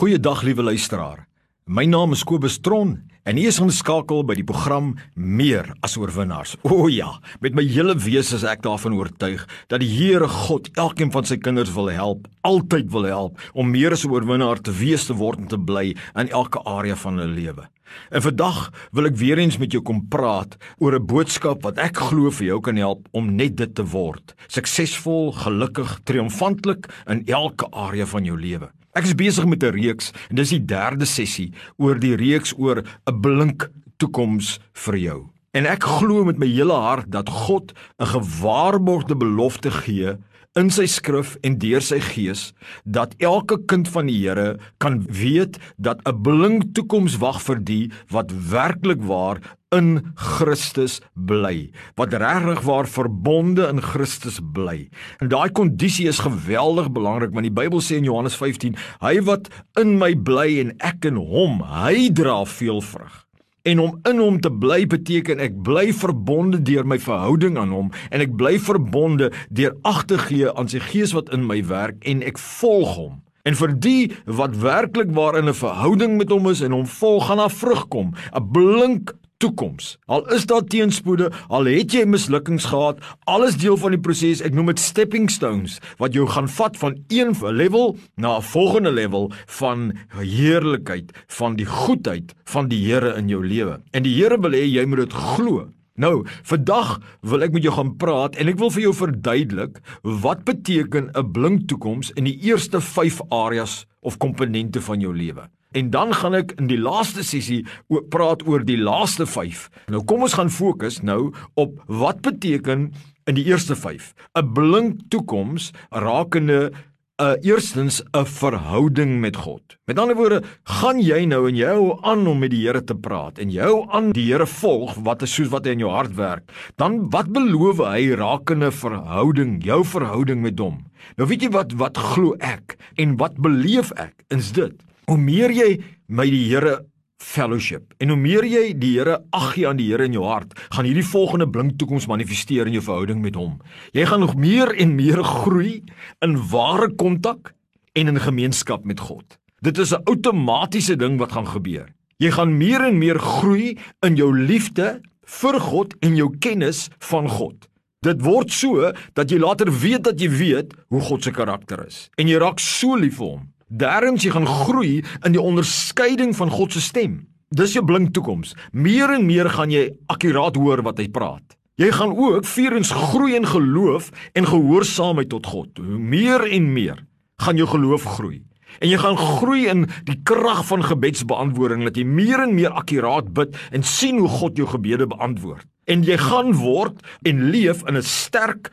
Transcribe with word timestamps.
Goeiedag 0.00 0.40
liewe 0.42 0.62
luisteraar. 0.62 1.26
My 1.68 1.82
naam 1.84 2.14
is 2.16 2.22
Kobus 2.24 2.54
Tron 2.64 2.94
en 3.28 3.36
u 3.36 3.42
is 3.44 3.58
ingeskakel 3.60 4.22
by 4.24 4.32
die 4.38 4.46
program 4.48 4.94
Meer 5.12 5.66
as 5.84 5.98
oorwinnaars. 6.00 6.54
O 6.64 6.86
ja, 6.88 7.10
met 7.44 7.52
my 7.52 7.66
hele 7.68 7.92
wese 8.00 8.38
is 8.38 8.46
ek 8.48 8.62
daarvan 8.64 8.96
oortuig 8.96 9.44
dat 9.68 9.84
die 9.84 9.90
Here 9.92 10.24
God 10.24 10.70
elkeen 10.80 11.12
van 11.12 11.28
sy 11.28 11.36
kinders 11.36 11.74
wil 11.76 11.92
help, 11.92 12.30
altyd 12.48 12.88
wil 12.96 13.10
help 13.10 13.44
om 13.52 13.68
meer 13.68 13.92
as 13.92 14.06
'n 14.06 14.14
oorwinnaar 14.16 14.64
te 14.64 14.72
wees 14.72 15.04
te 15.04 15.18
word 15.20 15.44
en 15.44 15.52
te 15.52 15.60
bly 15.60 15.92
in 16.16 16.32
elke 16.32 16.64
area 16.64 16.96
van 16.96 17.20
hulle 17.20 17.36
lewe. 17.36 17.68
En 18.08 18.22
vandag 18.22 18.72
wil 18.92 19.04
ek 19.04 19.20
weer 19.20 19.38
eens 19.38 19.58
met 19.58 19.72
jou 19.72 19.82
kom 19.82 20.08
praat 20.08 20.56
oor 20.78 20.96
'n 20.96 21.06
boodskap 21.06 21.62
wat 21.62 21.76
ek 21.76 21.96
glo 22.08 22.30
vir 22.30 22.46
jou 22.46 22.60
kan 22.60 22.76
help 22.76 23.06
om 23.12 23.36
net 23.36 23.56
dit 23.56 23.74
te 23.74 23.84
word: 23.84 24.34
suksesvol, 24.48 25.32
gelukkig, 25.32 26.00
triomfantelik 26.04 26.88
in 27.06 27.26
elke 27.26 27.68
area 27.72 28.06
van 28.06 28.24
jou 28.24 28.40
lewe. 28.40 28.70
Ek 28.90 29.06
is 29.06 29.14
besig 29.14 29.46
met 29.46 29.62
'n 29.62 29.70
reeks 29.70 30.10
en 30.30 30.36
dis 30.36 30.50
die 30.50 30.64
derde 30.64 31.06
sessie 31.06 31.52
oor 31.78 31.98
die 31.98 32.16
reeks 32.16 32.52
oor 32.58 32.82
'n 33.06 33.20
blink 33.20 33.70
toekoms 33.98 34.58
vir 34.72 34.96
jou. 34.96 35.20
En 35.54 35.66
ek 35.66 35.82
glo 35.82 36.24
met 36.24 36.38
my 36.38 36.46
hele 36.46 36.74
hart 36.74 37.10
dat 37.10 37.28
God 37.28 37.72
'n 37.98 38.06
gewaarborgde 38.06 39.16
belofte 39.16 39.70
gee 39.70 40.16
in 40.58 40.70
sy 40.74 40.82
skrif 40.90 41.36
en 41.46 41.60
deur 41.62 41.82
sy 41.84 42.00
gees 42.02 42.48
dat 42.82 43.12
elke 43.22 43.60
kind 43.70 43.86
van 43.94 44.08
die 44.10 44.16
Here 44.18 44.58
kan 44.82 44.98
weet 45.06 45.60
dat 45.78 46.02
'n 46.02 46.22
blink 46.22 46.74
toekoms 46.74 47.18
wag 47.22 47.38
vir 47.42 47.58
die 47.62 47.92
wat 48.10 48.34
werklik 48.50 48.98
waar 48.98 49.38
in 49.70 50.02
Christus 50.16 51.00
bly 51.14 51.70
wat 51.94 52.14
regtig 52.14 52.60
waar 52.66 52.86
verbonde 52.86 53.68
in 53.68 53.80
Christus 53.80 54.40
bly. 54.42 54.90
En 55.20 55.28
daai 55.28 55.50
kondisie 55.50 56.08
is 56.08 56.18
geweldig 56.18 56.90
belangrik 56.90 57.30
want 57.32 57.46
die 57.46 57.54
Bybel 57.62 57.80
sê 57.80 57.96
in 57.96 58.04
Johannes 58.04 58.34
15, 58.34 58.74
hy 59.00 59.20
wat 59.22 59.48
in 59.78 59.98
my 59.98 60.14
bly 60.14 60.58
en 60.58 60.74
ek 60.80 61.04
in 61.04 61.16
hom, 61.16 61.62
hy 61.62 62.10
dra 62.10 62.44
veel 62.44 62.80
vrug. 62.82 63.29
En 63.62 63.78
om 63.78 63.98
in 64.08 64.18
hom 64.18 64.38
te 64.40 64.48
bly 64.52 64.86
beteken 64.88 65.40
ek 65.44 65.58
bly 65.64 65.90
verbonde 65.92 66.62
deur 66.64 66.86
my 66.88 66.96
verhouding 66.98 67.58
aan 67.60 67.74
hom 67.74 67.90
en 68.08 68.22
ek 68.24 68.32
bly 68.40 68.54
verbonde 68.56 69.28
deur 69.52 69.74
ag 69.84 70.06
te 70.08 70.16
gee 70.22 70.48
aan 70.48 70.70
sy 70.72 70.80
gees 70.80 71.12
wat 71.12 71.28
in 71.36 71.44
my 71.44 71.58
werk 71.68 72.00
en 72.08 72.24
ek 72.24 72.40
volg 72.40 72.94
hom. 72.96 73.18
En 73.44 73.56
vir 73.56 73.72
die 73.76 74.12
wat 74.24 74.56
werklik 74.60 75.12
waar 75.16 75.36
in 75.36 75.48
'n 75.48 75.60
verhouding 75.60 76.16
met 76.16 76.32
hom 76.32 76.48
is 76.48 76.60
en 76.60 76.72
hom 76.72 76.86
volg, 76.86 77.26
gaan 77.26 77.36
daar 77.36 77.52
vrug 77.52 77.88
kom, 77.88 78.14
'n 78.32 78.50
blink 78.52 79.12
toekoms. 79.40 79.96
Al 80.06 80.26
is 80.36 80.46
daar 80.50 80.64
teenspoede, 80.64 81.30
al 81.48 81.68
het 81.70 81.94
jy 81.96 82.04
mislukkings 82.08 82.68
gehad, 82.70 83.00
alles 83.30 83.56
deel 83.60 83.78
van 83.80 83.96
die 83.96 84.02
proses. 84.02 84.42
Ek 84.44 84.54
noem 84.56 84.72
dit 84.72 84.82
stepping 84.82 85.30
stones 85.32 85.78
wat 86.02 86.16
jou 86.16 86.28
gaan 86.28 86.48
vat 86.60 86.78
van 86.80 86.98
een 87.08 87.34
level 87.40 87.96
na 88.16 88.36
'n 88.36 88.48
volgende 88.52 88.92
level 88.92 89.30
van 89.46 89.92
heerlikheid, 90.20 91.12
van 91.26 91.56
die 91.56 91.66
goedheid 91.66 92.34
van 92.44 92.68
die 92.68 92.80
Here 92.90 93.16
in 93.16 93.28
jou 93.28 93.46
lewe. 93.46 93.80
En 93.92 94.02
die 94.02 94.14
Here 94.14 94.40
wil 94.40 94.52
hê 94.52 94.64
jy 94.64 94.84
moet 94.84 94.98
dit 94.98 95.12
glo. 95.12 95.68
Nou, 96.00 96.24
vandag 96.42 97.00
wil 97.20 97.42
ek 97.42 97.52
met 97.52 97.62
jou 97.62 97.74
gaan 97.74 97.96
praat 97.96 98.36
en 98.40 98.48
ek 98.48 98.58
wil 98.58 98.70
vir 98.70 98.82
jou 98.82 98.92
verduidelik 98.94 99.80
wat 100.02 100.44
beteken 100.44 101.10
'n 101.12 101.32
blink 101.32 101.68
toekoms 101.68 102.10
in 102.16 102.24
die 102.24 102.38
eerste 102.40 102.80
5 102.80 103.20
areas 103.28 103.86
of 104.00 104.16
komponente 104.16 104.80
van 104.80 105.00
jou 105.00 105.12
lewe. 105.16 105.50
En 105.72 105.90
dan 105.90 106.14
gaan 106.14 106.34
ek 106.34 106.56
in 106.58 106.66
die 106.66 106.80
laaste 106.80 107.22
sessie 107.22 107.60
oor 107.92 108.02
praat 108.10 108.42
oor 108.48 108.64
die 108.66 108.78
laaste 108.80 109.26
5. 109.26 109.68
Nou 109.94 110.02
kom 110.02 110.26
ons 110.26 110.34
gaan 110.34 110.50
fokus 110.50 110.98
nou 111.06 111.30
op 111.54 111.76
wat 111.86 112.24
beteken 112.26 112.88
in 113.30 113.36
die 113.38 113.46
eerste 113.46 113.76
5 113.78 114.14
'n 114.34 114.52
blink 114.54 115.00
toekoms 115.14 115.70
rakende 115.90 116.72
'n 117.20 117.22
uh, 117.22 117.36
eerstens 117.46 118.02
'n 118.02 118.26
verhouding 118.26 119.20
met 119.20 119.36
God. 119.36 119.62
Met 119.86 119.98
ander 119.98 120.16
woorde, 120.16 120.42
gaan 120.64 120.98
jy 120.98 121.24
nou 121.24 121.48
en 121.48 121.56
jy 121.56 121.66
hou 121.66 121.98
aan 122.02 122.26
om 122.26 122.38
met 122.38 122.50
die 122.50 122.66
Here 122.66 122.84
te 122.84 122.94
praat 122.94 123.38
en 123.38 123.50
jy 123.50 123.62
hou 123.62 123.86
aan 123.90 124.10
die 124.12 124.32
Here 124.32 124.46
volg 124.46 124.94
wat 124.94 125.22
is 125.22 125.34
soos 125.34 125.48
wat 125.48 125.64
hy 125.64 125.70
in 125.70 125.84
jou 125.86 125.90
hart 125.90 126.14
werk, 126.16 126.50
dan 126.76 127.10
wat 127.10 127.30
beloof 127.30 127.78
hy 127.78 128.14
rakende 128.14 128.72
verhouding, 128.72 129.62
jou 129.62 129.84
verhouding 129.84 130.40
met 130.40 130.58
hom? 130.58 130.86
Nou 131.16 131.28
weet 131.28 131.42
jy 131.42 131.50
wat 131.50 131.72
wat 131.72 131.98
glo 131.98 132.34
ek 132.40 132.76
en 132.96 133.16
wat 133.16 133.36
beleef 133.36 133.92
ek? 133.92 134.24
Is 134.30 134.52
dit 134.52 134.74
hoe 135.10 135.18
meer 135.18 135.50
jy 135.50 135.70
met 136.06 136.30
die 136.30 136.46
Here 136.52 136.84
fellowship 137.20 137.92
en 138.00 138.12
hoe 138.12 138.18
meer 138.18 138.46
jy 138.46 138.70
die 138.78 138.94
Here 138.96 139.18
ag 139.36 139.52
gee 139.56 139.66
aan 139.68 139.80
die 139.80 139.88
Here 139.90 140.06
in 140.06 140.14
jou 140.14 140.24
hart, 140.28 140.54
gaan 140.70 140.86
hierdie 140.86 141.06
volgende 141.06 141.48
blink 141.50 141.76
toekoms 141.80 142.06
manifesteer 142.10 142.70
in 142.70 142.78
jou 142.78 142.84
verhouding 142.86 143.20
met 143.24 143.38
hom. 143.38 143.58
Jy 143.96 144.06
gaan 144.06 144.22
nog 144.22 144.36
meer 144.38 144.72
en 144.80 144.94
meer 144.96 145.22
groei 145.26 145.80
in 146.24 146.38
ware 146.52 146.92
kontak 146.94 147.54
en 147.98 148.12
in 148.12 148.22
gemeenskap 148.22 148.86
met 148.86 149.02
God. 149.02 149.38
Dit 149.60 149.78
is 149.78 149.92
'n 149.92 150.06
outomatiese 150.06 150.96
ding 150.96 151.18
wat 151.18 151.32
gaan 151.32 151.46
gebeur. 151.46 151.90
Jy 152.18 152.30
gaan 152.30 152.56
meer 152.56 152.80
en 152.84 152.98
meer 152.98 153.18
groei 153.18 153.78
in 154.06 154.16
jou 154.16 154.30
liefde 154.32 155.00
vir 155.24 155.60
God 155.60 155.94
en 156.00 156.16
jou 156.16 156.30
kennis 156.38 156.88
van 156.98 157.28
God. 157.28 157.68
Dit 158.02 158.22
word 158.22 158.50
so 158.50 158.92
dat 159.14 159.30
jy 159.30 159.38
later 159.38 159.70
weet 159.70 160.04
dat 160.04 160.20
jy 160.20 160.28
weet 160.28 160.72
hoe 160.88 161.00
God 161.00 161.22
se 161.22 161.30
karakter 161.30 161.86
is 161.86 162.08
en 162.16 162.28
jy 162.28 162.38
raak 162.38 162.58
so 162.58 162.96
lief 162.96 163.16
vir 163.16 163.26
hom 163.26 163.50
Daarens 163.70 164.24
jy 164.26 164.32
gaan 164.34 164.48
groei 164.50 165.04
in 165.22 165.34
die 165.36 165.40
onderskeiding 165.40 166.34
van 166.34 166.50
God 166.50 166.74
se 166.74 166.80
stem. 166.82 167.20
Dis 167.54 167.76
jou 167.76 167.84
blink 167.86 168.10
toekoms. 168.14 168.56
Meer 168.74 169.12
en 169.14 169.28
meer 169.28 169.46
gaan 169.50 169.70
jy 169.70 169.92
akkuraat 170.10 170.58
hoor 170.58 170.82
wat 170.82 170.98
hy 170.98 171.06
praat. 171.10 171.54
Jy 171.78 171.92
gaan 171.94 172.16
ook 172.18 172.44
vierens 172.50 172.90
groei 172.90 173.36
in 173.38 173.46
geloof 173.46 174.10
en 174.34 174.50
gehoorsaamheid 174.50 175.30
tot 175.30 175.46
God. 175.46 175.78
Hoe 175.78 176.02
meer 176.02 176.42
en 176.50 176.72
meer 176.74 176.98
gaan 177.40 177.56
jou 177.56 177.68
geloof 177.70 178.04
groei. 178.18 178.42
En 178.82 178.90
jy 178.90 178.98
gaan 178.98 179.16
groei 179.18 179.64
in 179.70 179.86
die 180.06 180.18
krag 180.26 180.64
van 180.66 180.82
gebedsbeantwoording 180.84 181.86
dat 181.86 181.96
jy 181.98 182.04
meer 182.04 182.42
en 182.42 182.54
meer 182.58 182.74
akkuraat 182.74 183.30
bid 183.34 183.54
en 183.70 183.86
sien 183.86 184.18
hoe 184.18 184.28
God 184.28 184.58
jou 184.58 184.66
gebede 184.66 185.06
beantwoord. 185.10 185.66
En 185.86 186.02
jy 186.06 186.18
gaan 186.18 186.52
word 186.58 186.98
en 187.22 187.50
leef 187.54 187.86
in 187.86 187.96
'n 187.96 188.02
sterk 188.02 188.70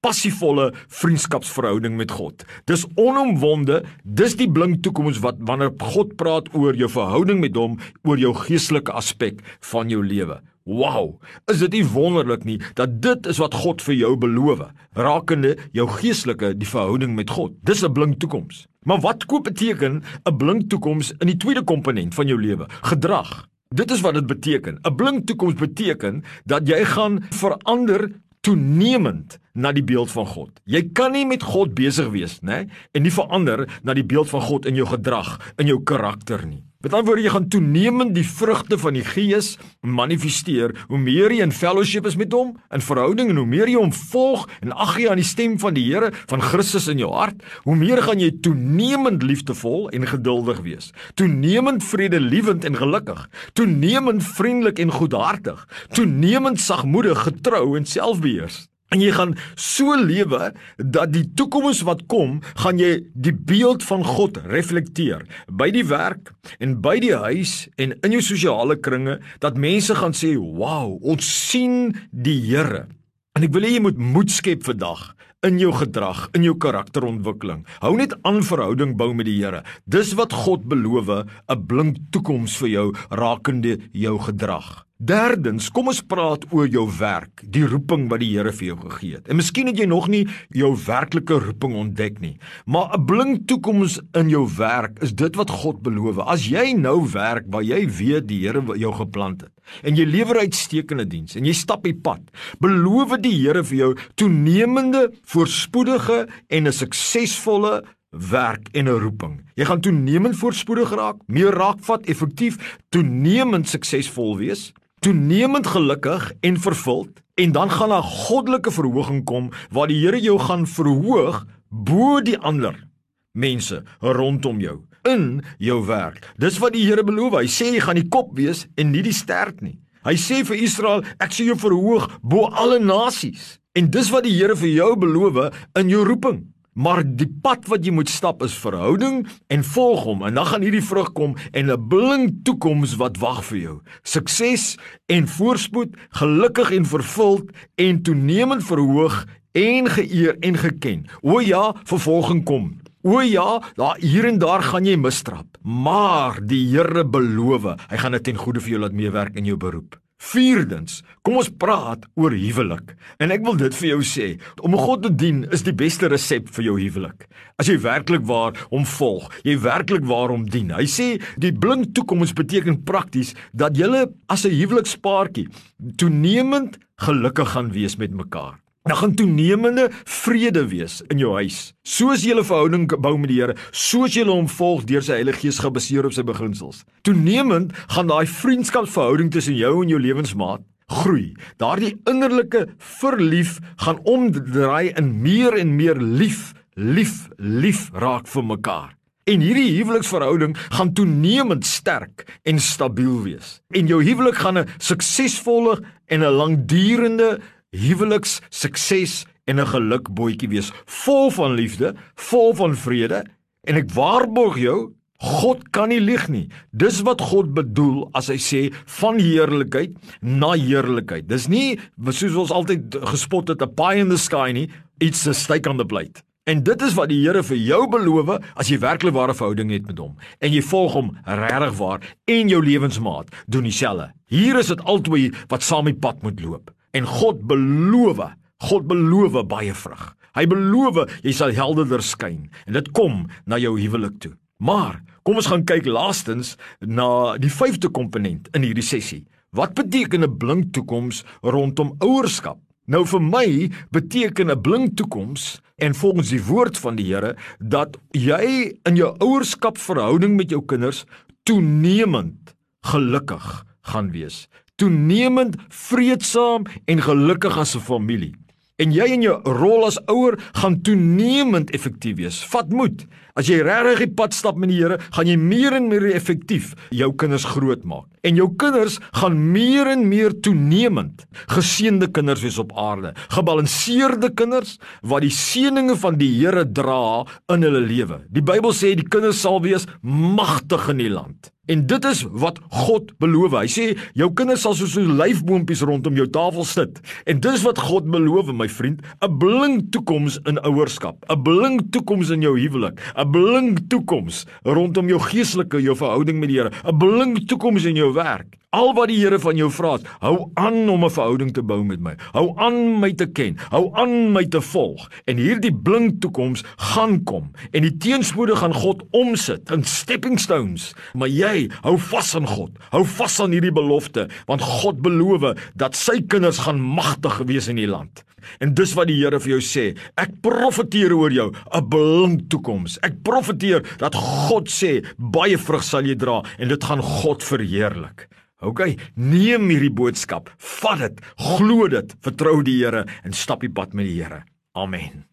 passievolle 0.00 0.70
vriendskapsverhouding 0.88 1.96
met 1.96 2.12
God. 2.16 2.44
Dis 2.70 2.86
onomwonde, 2.96 3.82
dis 4.04 4.36
die 4.40 4.48
blink 4.50 4.82
toekoms 4.84 5.20
wat 5.24 5.40
wanneer 5.48 5.74
God 5.92 6.16
praat 6.20 6.48
oor 6.56 6.76
jou 6.76 6.88
verhouding 6.90 7.42
met 7.44 7.56
hom, 7.58 7.76
oor 8.08 8.20
jou 8.20 8.32
geestelike 8.46 8.94
aspek 8.96 9.42
van 9.72 9.92
jou 9.92 10.00
lewe. 10.04 10.40
Wow, 10.70 11.16
is 11.50 11.62
dit 11.64 11.72
nie 11.78 11.84
wonderlik 11.88 12.44
nie 12.46 12.58
dat 12.78 13.00
dit 13.02 13.26
is 13.32 13.40
wat 13.42 13.56
God 13.62 13.80
vir 13.82 13.96
jou 13.96 14.12
beloof, 14.20 14.66
rakende 14.96 15.56
jou 15.76 15.86
geestelike 15.88 16.52
die 16.60 16.68
verhouding 16.68 17.16
met 17.16 17.32
God. 17.32 17.56
Dis 17.64 17.82
'n 17.84 17.92
blink 17.92 18.20
toekoms. 18.20 18.66
Maar 18.84 19.00
wat 19.00 19.26
koop 19.26 19.44
beteken 19.44 20.02
'n 20.24 20.36
blink 20.36 20.70
toekoms 20.70 21.12
in 21.20 21.26
die 21.26 21.36
tweede 21.36 21.64
komponent 21.64 22.14
van 22.14 22.26
jou 22.26 22.40
lewe? 22.40 22.66
Gedrag. 22.82 23.46
Dit 23.74 23.90
is 23.90 24.00
wat 24.00 24.14
dit 24.14 24.26
beteken. 24.26 24.78
'n 24.82 24.94
Blink 24.94 25.26
toekoms 25.26 25.54
beteken 25.54 26.22
dat 26.44 26.68
jy 26.68 26.84
gaan 26.84 27.24
verander 27.30 28.10
toenemend 28.40 29.38
na 29.52 29.72
die 29.76 29.84
beeld 29.84 30.10
van 30.14 30.26
God. 30.26 30.60
Jy 30.64 30.82
kan 30.96 31.12
nie 31.12 31.26
met 31.28 31.44
God 31.44 31.74
besig 31.76 32.10
wees, 32.14 32.38
né, 32.46 32.64
en 32.92 33.04
nie 33.04 33.12
verander 33.12 33.66
na 33.82 33.94
die 33.96 34.06
beeld 34.06 34.30
van 34.32 34.44
God 34.46 34.68
in 34.70 34.78
jou 34.78 34.88
gedrag, 34.88 35.36
in 35.60 35.70
jou 35.70 35.80
karakter 35.84 36.46
nie. 36.46 36.64
Met 36.80 36.94
ander 36.94 37.10
woorde, 37.10 37.22
jy 37.26 37.30
gaan 37.34 37.48
toenemend 37.52 38.14
die 38.16 38.24
vrugte 38.24 38.78
van 38.80 38.94
die 38.96 39.02
Gees 39.04 39.50
manifesteer 39.84 40.72
hoe 40.88 40.96
meer 40.96 41.28
jy 41.28 41.42
in 41.44 41.52
fellowship 41.52 42.06
is 42.08 42.16
met 42.16 42.32
hom, 42.32 42.54
in 42.72 42.80
verhouding 42.80 43.28
en 43.28 43.40
hoe 43.42 43.50
meer 43.50 43.68
jy 43.68 43.76
hom 43.76 43.92
volg 43.92 44.46
en 44.64 44.72
ag 44.72 44.94
gee 44.94 45.10
aan 45.12 45.20
die 45.20 45.26
stem 45.28 45.58
van 45.60 45.76
die 45.76 45.84
Here 45.90 46.08
van 46.30 46.40
Christus 46.40 46.88
in 46.88 47.02
jou 47.02 47.10
hart, 47.12 47.44
hoe 47.66 47.76
meer 47.76 48.00
gaan 48.06 48.24
jy 48.24 48.30
toenemend 48.40 49.20
liefdevol 49.28 49.90
en 49.92 50.08
geduldig 50.08 50.64
wees. 50.64 50.88
Toenemend 51.20 51.84
vredelewend 51.84 52.64
en 52.64 52.80
gelukkig, 52.80 53.26
toenemend 53.52 54.24
vriendelik 54.24 54.80
en 54.80 54.96
goedhartig, 54.96 55.68
toenemend 55.92 56.64
sagmoedig, 56.64 57.26
getrou 57.28 57.76
en 57.76 57.84
selfbeheers. 57.84 58.70
En 58.90 58.98
jy 58.98 59.12
gaan 59.14 59.36
so 59.54 59.94
lewe 59.94 60.50
dat 60.76 61.12
die 61.14 61.26
toekoms 61.38 61.84
wat 61.86 62.02
kom, 62.10 62.40
gaan 62.58 62.80
jy 62.82 62.96
die 63.14 63.34
beeld 63.34 63.84
van 63.86 64.02
God 64.02 64.40
reflekteer 64.50 65.22
by 65.46 65.68
die 65.70 65.84
werk 65.86 66.32
en 66.58 66.80
by 66.82 66.96
die 67.02 67.14
huis 67.14 67.68
en 67.78 67.94
in 68.02 68.16
jou 68.16 68.22
sosiale 68.32 68.80
kringe 68.82 69.20
dat 69.44 69.60
mense 69.60 69.94
gaan 69.94 70.12
sê, 70.12 70.34
"Wow, 70.34 70.98
ons 71.02 71.22
sien 71.50 71.94
die 72.10 72.40
Here." 72.40 72.88
En 73.36 73.44
ek 73.44 73.52
wil 73.52 73.62
hê 73.62 73.74
jy 73.74 73.80
moet 73.80 73.98
moed 73.98 74.30
skep 74.30 74.64
vandag 74.64 75.14
in 75.46 75.58
jou 75.58 75.72
gedrag, 75.72 76.28
in 76.34 76.42
jou 76.42 76.56
karakterontwikkeling. 76.56 77.64
Hou 77.80 77.96
net 77.96 78.12
aan 78.22 78.42
verhouding 78.42 78.96
bou 78.96 79.14
met 79.14 79.26
die 79.26 79.38
Here. 79.38 79.62
Dis 79.86 80.12
wat 80.18 80.32
God 80.32 80.66
beloof, 80.68 81.26
'n 81.48 81.66
blink 81.66 81.96
toekoms 82.10 82.56
vir 82.56 82.68
jou 82.68 82.94
rakende 83.10 83.78
jou 83.92 84.18
gedrag. 84.18 84.89
Derdens, 85.00 85.70
kom 85.72 85.86
ons 85.88 86.02
praat 86.04 86.42
oor 86.52 86.66
jou 86.68 86.82
werk, 86.98 87.40
die 87.40 87.62
roeping 87.64 88.02
wat 88.10 88.20
die 88.20 88.34
Here 88.34 88.50
vir 88.52 88.66
jou 88.66 88.74
gegee 88.82 89.14
het. 89.16 89.30
En 89.32 89.38
miskien 89.38 89.70
het 89.70 89.78
jy 89.80 89.86
nog 89.88 90.10
nie 90.12 90.26
jou 90.52 90.74
werklike 90.76 91.38
roeping 91.40 91.72
ontdek 91.80 92.18
nie, 92.20 92.34
maar 92.66 92.92
'n 92.92 93.06
blink 93.06 93.46
toekoms 93.48 93.96
in 94.12 94.28
jou 94.28 94.44
werk 94.58 94.98
is 95.00 95.14
dit 95.14 95.36
wat 95.36 95.48
God 95.50 95.80
beloof. 95.80 96.18
As 96.18 96.44
jy 96.44 96.74
nou 96.76 97.08
werk 97.08 97.46
waar 97.48 97.62
jy 97.62 97.88
weet 97.88 98.28
die 98.28 98.40
Here 98.44 98.60
jou 98.76 98.92
geplant 98.92 99.40
het 99.40 99.52
en 99.82 99.96
jy 99.96 100.04
lewer 100.04 100.36
uitstekende 100.36 101.08
diens 101.08 101.34
en 101.34 101.44
jy 101.46 101.52
stap 101.52 101.82
die 101.82 101.96
pad, 101.96 102.20
beloof 102.60 103.16
die 103.22 103.40
Here 103.40 103.64
vir 103.64 103.76
jou 103.76 103.96
toenemende, 104.16 105.12
voorspoedige 105.24 106.28
en 106.50 106.66
'n 106.66 106.72
suksesvolle 106.72 107.84
werk 108.10 108.68
en 108.74 108.84
'n 108.84 109.00
roeping. 109.00 109.40
Jy 109.56 109.64
gaan 109.64 109.80
toenemend 109.80 110.36
voorspoedig 110.36 110.90
raak, 110.90 111.16
meer 111.26 111.52
raakvat, 111.52 112.06
effektief, 112.06 112.76
toenemend 112.90 113.66
suksesvol 113.66 114.36
wees, 114.36 114.74
toenemend 115.00 115.66
gelukkig 115.66 116.32
en 116.40 116.60
vervuld 116.60 117.20
en 117.34 117.52
dan 117.52 117.70
gaan 117.70 117.92
'n 117.92 118.02
goddelike 118.02 118.70
verhoging 118.70 119.24
kom 119.24 119.50
waar 119.70 119.88
die 119.88 120.00
Here 120.04 120.20
jou 120.20 120.38
gaan 120.38 120.66
verhoog 120.66 121.46
bo 121.68 122.20
die 122.20 122.38
ander 122.38 122.88
mense 123.32 123.82
rondom 124.00 124.60
jou 124.60 124.80
in 125.02 125.42
jou 125.58 125.86
werk. 125.86 126.32
Dis 126.36 126.58
wat 126.58 126.72
die 126.72 126.84
Here 126.84 127.04
beloof. 127.04 127.38
Hy 127.38 127.46
sê 127.46 127.72
jy 127.72 127.80
gaan 127.80 128.00
die 128.00 128.08
kop 128.08 128.34
wees 128.36 128.66
en 128.76 128.90
nie 128.90 129.02
die 129.02 129.16
stert 129.16 129.60
nie. 129.60 129.78
Hy 130.04 130.16
sê 130.16 130.44
vir 130.44 130.56
Israel, 130.56 131.04
ek 131.20 131.32
sal 131.32 131.46
jou 131.46 131.56
verhoog 131.60 132.08
bo 132.22 132.48
alle 132.56 132.78
nasies. 132.78 133.58
En 133.76 133.90
dis 133.90 134.10
wat 134.10 134.24
die 134.24 134.36
Here 134.36 134.56
vir 134.56 134.68
jou 134.68 134.96
beloof 134.96 135.54
in 135.78 135.88
jou 135.92 136.04
roeping. 136.04 136.52
Maar 136.72 137.02
die 137.04 137.28
pad 137.42 137.66
wat 137.66 137.84
jy 137.84 137.92
moet 137.92 138.08
stap 138.08 138.42
is 138.46 138.54
verhouding 138.54 139.24
en 139.50 139.64
volg 139.64 140.04
hom 140.06 140.22
en 140.26 140.34
dan 140.38 140.46
gaan 140.46 140.62
hierdie 140.62 140.84
vrug 140.84 141.12
kom 141.12 141.36
en 141.52 141.70
'n 141.70 141.88
blink 141.88 142.44
toekoms 142.44 142.96
wat 142.96 143.18
wag 143.18 143.44
vir 143.44 143.58
jou. 143.58 143.80
Sukses 144.02 144.78
en 145.06 145.28
voorspoed, 145.28 145.96
gelukkig 146.10 146.70
en 146.70 146.86
vervuld 146.86 147.50
en 147.76 148.02
toenemend 148.02 148.64
verhoog 148.64 149.26
en 149.52 149.88
geëer 149.88 150.36
en 150.40 150.56
geken. 150.56 151.06
O 151.22 151.40
ja, 151.40 151.74
vervolging 151.84 152.44
kom. 152.44 152.80
O 153.02 153.20
ja, 153.20 153.62
daar 153.74 153.96
hier 153.98 154.26
en 154.28 154.38
daar 154.38 154.62
gaan 154.62 154.84
jy 154.84 154.96
misstrap, 154.96 155.56
maar 155.64 156.36
die 156.44 156.66
Here 156.68 157.04
beloof, 157.04 157.64
hy 157.88 157.96
gaan 157.96 158.12
dit 158.12 158.24
ten 158.24 158.36
goeie 158.36 158.60
vir 158.60 158.70
jou 158.70 158.80
laat 158.80 158.92
meewerk 158.92 159.36
in 159.40 159.48
jou 159.48 159.56
beroep. 159.56 159.96
Vierdens, 160.20 160.98
kom 161.24 161.38
ons 161.40 161.48
praat 161.48 162.04
oor 162.20 162.34
huwelik. 162.36 162.92
En 163.24 163.32
ek 163.32 163.40
wil 163.46 163.56
dit 163.60 163.76
vir 163.78 163.88
jou 163.88 164.00
sê, 164.04 164.26
om 164.60 164.76
God 164.76 165.06
te 165.06 165.12
dien 165.22 165.40
is 165.48 165.64
die 165.64 165.74
beste 165.76 166.10
resep 166.12 166.50
vir 166.52 166.66
jou 166.66 166.76
huwelik. 166.76 167.24
As 167.56 167.70
jy 167.72 167.78
werklik 167.80 168.26
waar 168.28 168.58
hom 168.68 168.84
volg, 168.98 169.30
jy 169.48 169.56
werklik 169.64 170.04
waar 170.10 170.32
hom 170.34 170.44
dien. 170.44 170.74
Hy 170.76 170.84
sê 170.92 171.08
die 171.40 171.54
blink 171.56 171.94
toekoms 171.96 172.36
beteken 172.36 172.82
prakties 172.84 173.32
dat 173.56 173.80
julle 173.80 174.10
as 174.28 174.44
'n 174.44 174.52
huwelikspaartjie 174.60 175.48
toenemend 175.96 176.76
gelukkig 177.00 177.48
gaan 177.56 177.72
wees 177.72 177.96
met 177.96 178.12
mekaar. 178.12 178.60
Dan 178.90 178.98
gaan 178.98 179.14
toenemende 179.14 179.90
vrede 180.04 180.68
wees 180.68 181.02
in 181.06 181.18
jou 181.22 181.34
huis. 181.34 181.72
Soos 181.86 182.24
jy 182.26 182.34
'n 182.34 182.44
verhouding 182.44 182.86
bou 183.00 183.18
met 183.18 183.30
die 183.30 183.38
Here, 183.38 183.54
soos 183.70 184.14
jy 184.14 184.24
hom 184.24 184.48
volg 184.48 184.84
deur 184.84 185.02
sy 185.02 185.12
Heilige 185.12 185.38
Gees 185.38 185.58
gebaseer 185.58 186.04
op 186.04 186.12
sy 186.12 186.22
beginsels. 186.22 186.82
Toenemend 187.02 187.72
gaan 187.94 188.08
daai 188.08 188.26
vriendskapsverhouding 188.26 189.30
tussen 189.30 189.54
jou 189.54 189.82
en 189.82 189.88
jou 189.88 190.00
lewensmaat 190.00 190.60
groei. 190.88 191.36
Daardie 191.56 192.00
innerlike 192.04 192.66
verlief 192.78 193.60
gaan 193.76 194.00
omdraai 194.02 194.92
in 194.96 195.22
meer 195.22 195.54
en 195.54 195.76
meer 195.76 195.94
lief, 195.94 196.52
lief, 196.74 197.28
lief 197.38 197.90
raak 197.94 198.26
vir 198.26 198.44
mekaar. 198.44 198.96
En 199.24 199.40
hierdie 199.40 199.76
huweliksverhouding 199.78 200.56
gaan 200.56 200.92
toenemend 200.92 201.64
sterk 201.64 202.26
en 202.42 202.58
stabiel 202.58 203.22
wees. 203.22 203.60
En 203.70 203.86
jou 203.86 204.02
huwelik 204.02 204.34
gaan 204.34 204.58
'n 204.58 204.68
suksesvolle 204.78 205.78
en 206.08 206.20
'n 206.24 206.34
langdurende 206.34 207.38
huweliks 207.70 208.40
sukses 208.50 209.24
en 209.46 209.60
'n 209.60 209.66
gelukbootjie 209.66 210.48
wees, 210.48 210.72
vol 210.86 211.30
van 211.30 211.54
liefde, 211.54 211.94
vol 212.14 212.54
van 212.54 212.74
vrede 212.76 213.24
en 213.66 213.76
ek 213.76 213.90
waarborg 213.90 214.58
jou 214.58 214.94
God 215.20 215.66
kan 215.70 215.90
nie 215.92 216.00
lieg 216.00 216.28
nie. 216.32 216.46
Dis 216.72 217.02
wat 217.04 217.20
God 217.20 217.52
bedoel 217.52 218.08
as 218.16 218.30
hy 218.32 218.38
sê 218.40 218.60
van 219.00 219.18
heerlikheid 219.20 219.92
na 220.24 220.54
heerlikheid. 220.56 221.28
Dis 221.28 221.46
nie 221.52 221.76
soos 222.08 222.38
ons 222.40 222.50
altyd 222.50 222.96
gespot 223.12 223.48
het 223.48 223.60
'n 223.60 223.74
pie 223.74 224.00
in 224.00 224.08
the 224.08 224.16
sky 224.16 224.50
nie, 224.52 224.70
iets 224.98 225.26
'n 225.28 225.34
steak 225.34 225.66
on 225.66 225.76
the 225.76 225.84
plate. 225.84 226.22
En 226.46 226.62
dit 226.62 226.82
is 226.82 226.94
wat 226.94 227.10
die 227.10 227.20
Here 227.20 227.42
vir 227.42 227.56
jou 227.56 227.86
beloof 227.86 228.40
as 228.56 228.68
jy 228.68 228.78
werklik 228.78 229.12
ware 229.12 229.34
verhouding 229.34 229.70
het 229.70 229.86
met 229.86 229.98
hom 229.98 230.16
en 230.40 230.52
jy 230.52 230.62
volg 230.62 230.92
hom 230.92 231.18
regtig 231.24 231.76
waar 231.78 232.00
en 232.26 232.48
jou 232.48 232.64
lewensmaat 232.64 233.28
doen 233.46 233.62
dieselfde. 233.62 234.12
Hier 234.26 234.58
is 234.58 234.66
dit 234.66 234.80
albei 234.80 235.32
wat 235.48 235.62
saam 235.62 235.84
die 235.84 235.94
pad 235.94 236.22
moet 236.22 236.40
loop. 236.40 236.70
En 236.92 237.06
God 237.06 237.42
beloof, 237.46 238.22
God 238.66 238.86
beloof 238.90 239.38
baie 239.48 239.74
vrug. 239.74 240.14
Hy 240.34 240.46
beloof 240.46 241.04
jy 241.24 241.32
sal 241.34 241.54
helderder 241.54 242.02
skyn 242.02 242.48
en 242.66 242.78
dit 242.78 242.88
kom 242.94 243.24
na 243.46 243.58
jou 243.58 243.76
huwelik 243.78 244.18
toe. 244.22 244.34
Maar 244.60 245.00
kom 245.24 245.40
ons 245.40 245.48
gaan 245.50 245.64
kyk 245.66 245.88
laastens 245.88 246.56
na 246.80 247.36
die 247.40 247.50
vyfde 247.52 247.90
komponent 247.94 248.50
in 248.54 248.66
hierdie 248.66 248.86
sessie. 248.86 249.24
Wat 249.56 249.74
beteken 249.74 250.22
'n 250.24 250.38
blink 250.38 250.72
toekoms 250.72 251.24
rondom 251.42 251.96
ouerskap? 251.98 252.58
Nou 252.86 253.04
vir 253.06 253.20
my 253.20 253.70
beteken 253.90 254.50
'n 254.50 254.60
blink 254.60 254.96
toekoms 254.96 255.60
en 255.78 255.94
volgens 255.94 256.28
die 256.28 256.44
woord 256.44 256.78
van 256.78 256.96
die 256.96 257.06
Here 257.06 257.36
dat 257.58 257.96
jy 258.12 258.78
in 258.84 258.96
jou 258.96 259.16
ouerskapverhouding 259.18 260.36
met 260.36 260.50
jou 260.50 260.62
kinders 260.62 261.04
toenemend 261.42 262.54
gelukkig 262.82 263.64
gaan 263.82 264.10
wees 264.10 264.48
toenemend 264.80 265.56
vreedsaam 265.68 266.64
en 266.84 267.02
gelukkig 267.04 267.58
as 267.58 267.76
'n 267.76 267.84
familie. 267.84 268.34
En 268.80 268.92
jy 268.92 269.04
in 269.12 269.22
jou 269.22 269.36
rol 269.44 269.84
as 269.84 270.00
ouer 270.08 270.38
gaan 270.56 270.80
toenemend 270.80 271.70
effektief 271.70 272.16
wees. 272.16 272.44
Vat 272.48 272.72
moed. 272.72 273.06
As 273.40 273.48
jy 273.48 273.62
regtig 273.64 274.02
die 274.02 274.14
pad 274.18 274.34
stap 274.36 274.58
met 274.60 274.68
die 274.68 274.82
Here, 274.82 274.98
gaan 275.16 275.28
jy 275.28 275.36
meer 275.40 275.72
en 275.78 275.86
meer 275.88 276.10
effektief 276.12 276.74
jou 276.92 277.08
kinders 277.16 277.46
grootmaak. 277.48 278.04
En 278.20 278.36
jou 278.36 278.50
kinders 278.60 278.98
gaan 279.16 279.38
meer 279.54 279.88
en 279.94 280.02
meer 280.10 280.34
toenemend 280.44 281.24
geseënde 281.54 282.10
kinders 282.12 282.42
wees 282.44 282.58
op 282.60 282.74
aarde. 282.76 283.14
Gebalanseerde 283.32 284.28
kinders 284.36 284.74
wat 285.00 285.24
die 285.24 285.32
seënings 285.32 286.02
van 286.02 286.18
die 286.20 286.28
Here 286.34 286.66
dra 286.68 287.24
in 287.52 287.64
hulle 287.64 287.80
lewe. 287.80 288.20
Die 288.28 288.44
Bybel 288.44 288.76
sê 288.76 288.92
die 288.98 289.08
kinders 289.08 289.40
sal 289.40 289.62
wees 289.64 289.88
magtig 290.04 290.90
in 290.92 291.00
die 291.00 291.12
land. 291.12 291.48
En 291.70 291.84
dit 291.86 292.04
is 292.08 292.24
wat 292.42 292.58
God 292.72 293.12
beloof. 293.22 293.54
Hy 293.54 293.68
sê 293.70 293.84
jou 294.18 294.30
kinders 294.34 294.64
sal 294.64 294.74
soos 294.74 294.96
'n 294.98 295.14
lyfboompies 295.20 295.84
rondom 295.86 296.16
jou 296.18 296.26
tafel 296.26 296.64
sit. 296.64 296.98
En 297.26 297.40
dis 297.40 297.62
wat 297.62 297.78
God 297.78 298.10
beloof, 298.10 298.50
my 298.52 298.68
vriend, 298.68 299.02
'n 299.22 299.38
blink 299.38 299.92
toekoms 299.92 300.40
in 300.46 300.58
ouerskap, 300.58 301.24
'n 301.30 301.42
blink 301.42 301.92
toekoms 301.92 302.30
in 302.30 302.42
jou 302.42 302.58
huwelik, 302.58 302.98
'n 303.14 303.29
blink 303.30 303.86
toekoms 303.88 304.44
rondom 304.62 305.08
jou 305.08 305.20
geestelike, 305.20 305.82
jou 305.82 305.96
verhouding 305.96 306.38
met 306.40 306.48
die 306.48 306.58
Here, 306.60 306.72
'n 306.84 306.98
blink 306.98 307.46
toekoms 307.48 307.84
in 307.84 307.96
jou 307.96 308.12
werk. 308.12 308.59
Al 308.70 308.92
wat 308.94 309.08
die 309.10 309.16
Here 309.18 309.38
van 309.42 309.58
jou 309.58 309.66
vra, 309.74 309.96
hou 310.22 310.36
aan 310.54 310.88
om 310.88 311.04
'n 311.04 311.10
verhouding 311.10 311.50
te 311.52 311.62
bou 311.62 311.82
met 311.84 311.98
my. 312.00 312.14
Hou 312.32 312.54
aan 312.56 313.00
my 313.00 313.12
te 313.12 313.26
ken. 313.26 313.56
Hou 313.70 313.90
aan 313.98 314.32
my 314.32 314.44
te 314.46 314.60
volg. 314.60 315.10
En 315.26 315.36
hierdie 315.36 315.74
blink 315.74 316.20
toekoms 316.20 316.62
gaan 316.76 317.24
kom 317.24 317.50
en 317.72 317.82
die 317.82 317.96
teenspoede 317.96 318.54
gaan 318.56 318.72
God 318.72 319.02
omsit 319.10 319.70
in 319.70 319.82
stepping 319.82 320.38
stones. 320.38 320.94
Maar 321.14 321.28
jy 321.28 321.70
hou 321.82 321.98
vas 321.98 322.34
aan 322.36 322.46
God. 322.46 322.70
Hou 322.90 323.04
vas 323.04 323.40
aan 323.40 323.50
hierdie 323.50 323.72
belofte 323.72 324.28
want 324.46 324.62
God 324.62 325.02
beloof 325.02 325.58
dat 325.74 325.96
sy 325.96 326.20
kinders 326.22 326.58
gaan 326.58 326.80
magtig 326.80 327.38
wees 327.38 327.68
in 327.68 327.76
die 327.76 327.90
land. 327.90 328.24
En 328.60 328.74
dis 328.74 328.94
wat 328.94 329.08
die 329.08 329.18
Here 329.18 329.40
vir 329.40 329.58
jou 329.58 329.60
sê. 329.60 329.98
Ek 330.16 330.30
profeteer 330.42 331.12
oor 331.12 331.32
jou 331.32 331.52
'n 331.74 331.88
blink 331.88 332.48
toekoms. 332.48 332.98
Ek 333.02 333.22
profeteer 333.22 333.82
dat 333.98 334.14
God 334.14 334.68
sê 334.68 335.04
baie 335.18 335.58
vrug 335.58 335.82
sal 335.82 336.06
jy 336.06 336.14
dra 336.14 336.42
en 336.58 336.68
dit 336.68 336.84
gaan 336.84 337.02
God 337.02 337.42
verheerlik. 337.42 338.28
OK, 338.60 338.82
neem 339.16 339.70
hierdie 339.72 339.92
boodskap, 339.92 340.50
vat 340.82 341.00
dit, 341.00 341.24
glo 341.40 341.88
dit, 341.88 342.14
vertrou 342.24 342.60
die 342.66 342.76
Here 342.82 343.06
en 343.24 343.36
stap 343.36 343.64
die 343.64 343.72
pad 343.72 343.96
met 343.96 344.10
die 344.10 344.18
Here. 344.20 344.44
Amen. 344.76 345.29